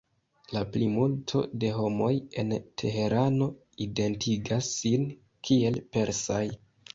La 0.55 0.61
plimulto 0.75 1.41
de 1.63 1.69
homoj 1.75 2.09
en 2.43 2.55
Teherano 2.83 3.49
identigas 3.87 4.71
sin 4.79 5.07
kiel 5.51 5.79
persaj. 5.99 6.43